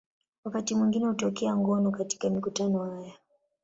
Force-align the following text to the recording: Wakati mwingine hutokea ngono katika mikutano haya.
Wakati 0.43 0.75
mwingine 0.75 1.05
hutokea 1.05 1.55
ngono 1.57 1.91
katika 1.91 2.29
mikutano 2.29 2.83
haya. 2.83 3.13